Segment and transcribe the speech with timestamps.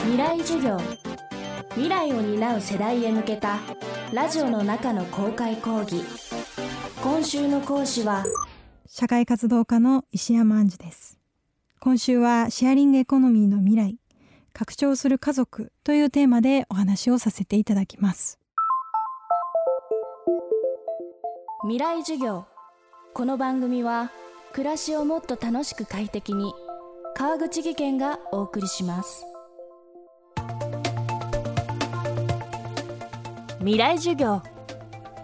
[0.00, 0.78] 未来授業。
[1.70, 3.58] 未来を担う世代へ向けた
[4.12, 6.02] ラジオの中の公開講義。
[7.02, 8.24] 今週の講師は
[8.86, 11.18] 社会活動家の石山杏樹です。
[11.80, 13.98] 今週はシェアリングエコノミーの未来
[14.52, 18.38] 拡張する家族というテーマでお話をさせていただきます。
[21.62, 22.46] 未来授業。
[23.14, 24.10] この番組は
[24.52, 26.54] 暮らしをもっと楽しく快適に
[27.14, 29.24] 川口義賢がお送りします
[33.60, 34.40] 未来授業。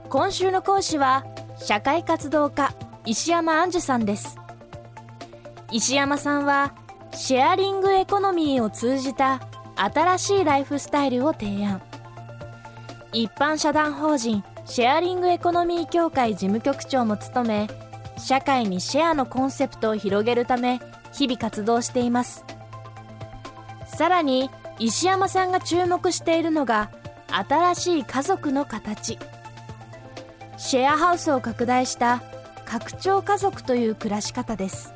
[0.08, 1.24] 今週の講師は
[1.56, 2.74] 社会活動家
[3.06, 4.36] 石山杏樹さんです。
[5.70, 6.74] 石山さんは
[7.12, 9.40] シェアリングエコノミーを通じた
[9.76, 11.80] 新しいライフスタイルを提案。
[13.12, 17.68] 一般社団法人シェアリングエコノミー協会事務局長も務め
[18.18, 20.80] 社会にシェアのコンセプトを広げるため
[21.12, 22.44] 日々活動しています。
[23.86, 26.90] さらに石山さんが注目しているのが
[27.28, 29.18] 新しい家族の形。
[30.56, 32.22] シェアハウスを拡大した
[32.64, 34.92] 拡張家族という暮らし方です。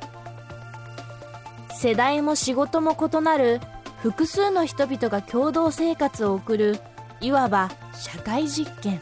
[1.71, 3.61] 世代も仕事も異なる
[4.01, 6.79] 複数の人々が共同生活を送る
[7.21, 9.01] いわば社会実験。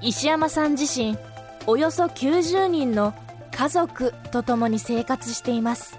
[0.00, 1.16] 石山さん自身
[1.66, 3.14] およそ90人の
[3.52, 5.98] 家族と共に生活しています。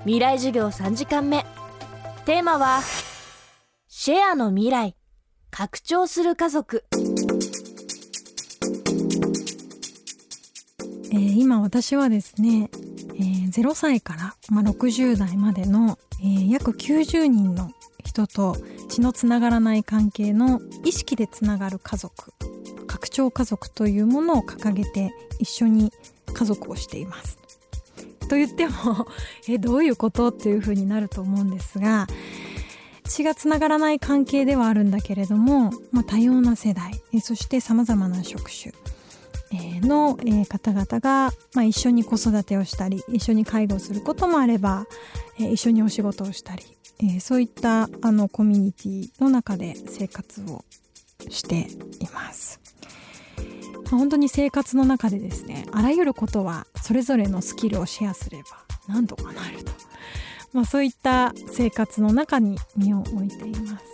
[0.00, 1.46] 未来授業3時間目。
[2.24, 2.80] テーマは
[4.04, 4.96] シェアの未来。
[5.52, 6.84] 拡張する家族。
[11.12, 12.68] えー、今私はですね、
[13.14, 17.70] えー、0歳から、まあ、60代までの、えー、約90人の
[18.04, 18.56] 人と
[18.88, 22.32] 血のつながらない関係の意識でつながる家族。
[22.88, 25.92] 拡張家族というものを掲げて一緒に
[26.34, 27.38] 家族をしています。
[28.28, 29.06] と言っても
[29.48, 32.08] えどういうことっていうふうになると思うんですが
[33.08, 38.72] 血がつながらない関係ではあるんだけれども、まあ、多様な世代そしてさまざまな職種
[39.82, 40.16] の
[40.46, 44.86] 方々が、まあ、一緒に子育てをしたり一緒に介護することもあれば
[45.38, 50.64] 一緒にお仕事をしたりそういったあのコミュニティの中で生活を
[51.28, 51.66] して
[52.00, 52.60] います。
[53.90, 58.44] 本当に生活の中でですねあらゆることはそれぞれのスキルをシェアすれば
[58.88, 59.72] 何とかなると、
[60.52, 63.84] まあ、そういった生活の中に身を置いています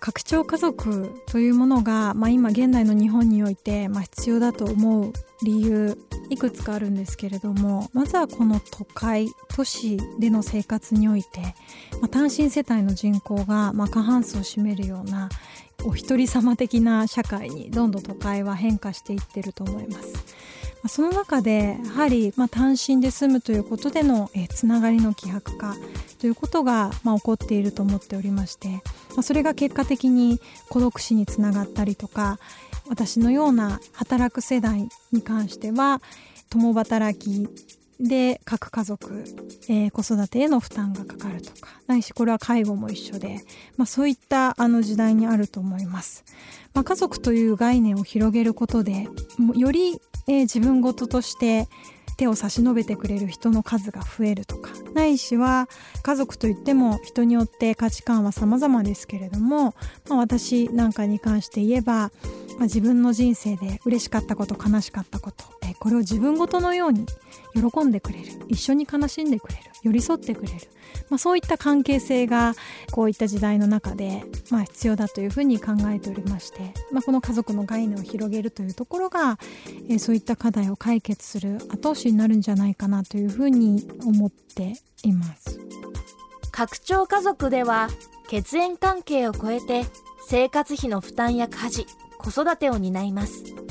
[0.00, 5.12] 拡張家族というものが、まあ、今現代の日本において、まあ、必要だと思う
[5.42, 11.40] 理由いくつかあるんですけれどもまずはこの都会都市での生活において、
[12.00, 15.30] まあ、単身世帯の人口が、まあ、過半数を占めるような
[15.84, 20.24] お一人様的な社会にどんどん都会は変化していってると思います。
[20.88, 25.74] その中でやはり、まあ、単身で住むということでの、えつながりの希薄化
[26.20, 28.80] ということが、まあ、起こっていると思っておりまして、ま
[29.18, 32.38] あ、それが結果的に孤独死につながったりとか
[32.88, 36.00] 私のような働く世代に関しては
[36.50, 37.48] 共働き
[38.00, 39.24] で各家族、
[39.68, 43.38] えー、子育てへの負担がかかるとかないしこれは介護も一緒で、
[43.76, 46.24] まあ、そういったあの時代にあると思います、
[46.72, 49.08] まあ、家族という概念を広げることで
[49.54, 51.68] より、えー、自分事として
[52.16, 55.68] 手を差し伸べてくれる人の数が増えるとかないしは
[56.02, 59.74] 家族といっても人によって価値観は様々ですけれども、
[60.08, 62.12] まあ、私なんかに関して言えば、
[62.58, 65.44] まあ、自分の人生で嬉しかったこと悲しかったこと、
[65.78, 67.06] これを自分ごとのように
[67.54, 70.54] 喜んでくれる一緒に悲しんでくれる寄り添ってくれる、
[71.10, 72.54] まあ、そういった関係性が
[72.90, 79.38] こういった時代の中で、まあ、必要だというふうに考えておりまして、まあ、この家族の概念を広げるというところが、
[79.88, 85.60] えー、そういった課題を解決する後押しになるんじゃないかなというふうに思っています。
[86.50, 87.88] 拡張家族では
[88.28, 89.84] 血縁関係を超えて
[90.26, 91.86] 生活費の負担や家事
[92.18, 93.63] 子育てを担います。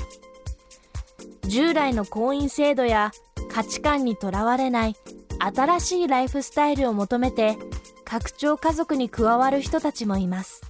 [1.47, 3.11] 従来の婚姻制度や
[3.51, 4.95] 価値観にとらわれない
[5.39, 7.57] 新しいライフスタイルを求めて
[8.05, 10.61] 拡張家族に加わる人たちもいます。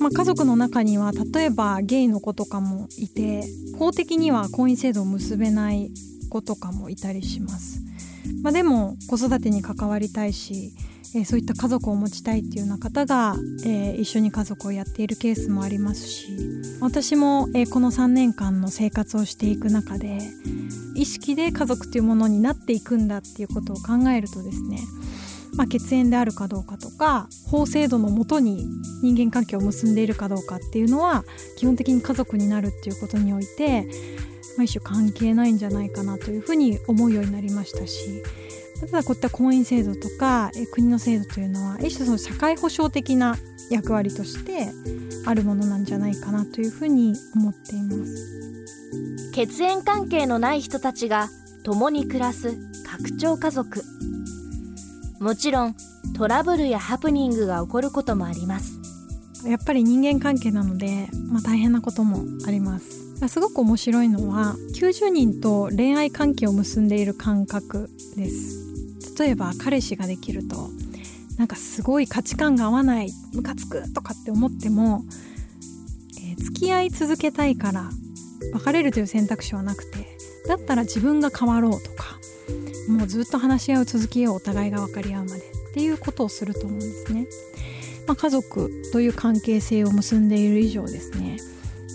[0.00, 3.44] まあ、家族の中には例えばゲイの子とかもいて
[3.78, 5.90] 法的には婚姻制度を結べない
[6.28, 7.80] 子とかもいたりします。
[8.42, 10.72] まあ、でも子育てに関わりたいし
[11.14, 16.36] え、そういった家族を持ちたいっていうような方が、え、一緒に家族をやっているケースもありますし
[16.80, 20.18] 私も、え、この3年間の生活をしていく中で
[20.94, 24.78] 意識で家族というものになっていくんだっていうことを考えるとですね
[25.54, 28.66] まあ、血縁であるかどうかとか法制度のもとに
[29.02, 31.24] 人間関係を結んでいるかどうかっていうのは
[31.58, 33.86] 基本的に家族になるっていうことにおいて
[34.56, 38.22] まあ、一種関係ないんじゃないかなというふうに思うようになりましたし
[38.86, 43.36] ただこういった婚姻制度とか国の制度というのは一種その社会保障的な
[43.70, 44.68] 役割として
[45.24, 49.30] あるものなんじゃないかなというふうに思っています。
[49.32, 51.28] 血縁関係のない人たちが
[51.64, 53.82] 共に暮らす拡張家族。
[55.20, 55.76] もちろん
[56.16, 58.80] トラブルやハプニングが起こることもあります。
[59.46, 63.02] やっぱり人間関係なので、まあ、大変なこともあります。
[63.28, 68.71] すごく面白いのは90人と恋愛関係を結んでいる感覚です
[69.22, 70.68] 例えば彼氏ができると
[71.38, 75.04] なんかすごい価値観が合わないムカつくとかって思っても、
[76.18, 77.88] えー、付き合い続けたいから
[78.52, 82.18] 別れるという選択肢はなくてだったら自分が変わろうとか
[82.88, 87.26] もうずっと話し合いを続けようお互いが分かり合うまでっていうことをすると思うんですね。
[88.08, 91.36] まあ、家族という関係性を結んでいる以上ですね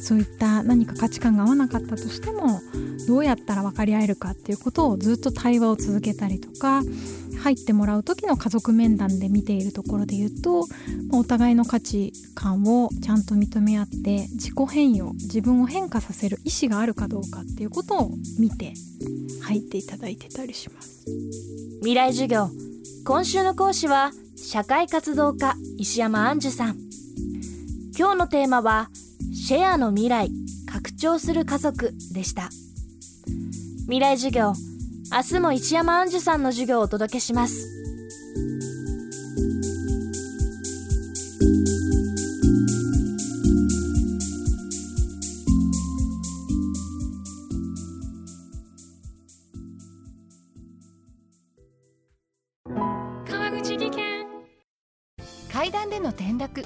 [0.08, 2.62] そういった何か価値観が合わなかったとしても
[3.10, 6.82] どうやったら分かり合えるかっていうことをずっと対話を続けたりとか
[7.44, 10.66] 入ってもらう時の家族面談で見ているところで言うと
[11.12, 18.76] お互いの価値観をちゃんと認め合って自己変容自分を変化させる意思があるかどうかっていうことを見て
[19.42, 21.04] 入っていただいてたりします。
[21.80, 22.50] 未来授業
[23.04, 26.78] 今週の講師は社会活動家石山杏樹さん。
[27.98, 28.90] 今日のテーマは
[29.48, 30.30] シェアの未来
[30.70, 32.50] 拡張する家族でした。
[33.84, 34.52] 未来授業
[35.10, 37.66] 明日も石山杏樹さんの授業をお届けします。
[53.26, 54.28] 川口技研。
[55.50, 56.66] 階段での転落